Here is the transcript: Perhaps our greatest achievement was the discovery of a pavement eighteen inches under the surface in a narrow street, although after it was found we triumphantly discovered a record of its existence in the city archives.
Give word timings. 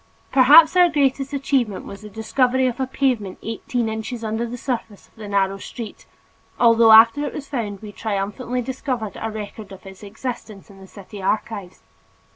Perhaps 0.31 0.75
our 0.75 0.89
greatest 0.89 1.31
achievement 1.31 1.85
was 1.85 2.01
the 2.01 2.09
discovery 2.09 2.65
of 2.65 2.79
a 2.79 2.87
pavement 2.87 3.37
eighteen 3.43 3.87
inches 3.87 4.23
under 4.23 4.47
the 4.47 4.57
surface 4.57 5.11
in 5.15 5.21
a 5.21 5.27
narrow 5.27 5.59
street, 5.59 6.07
although 6.59 6.91
after 6.91 7.23
it 7.23 7.35
was 7.35 7.47
found 7.47 7.83
we 7.83 7.91
triumphantly 7.91 8.63
discovered 8.63 9.15
a 9.21 9.29
record 9.29 9.71
of 9.71 9.85
its 9.85 10.01
existence 10.01 10.71
in 10.71 10.79
the 10.79 10.87
city 10.87 11.21
archives. 11.21 11.83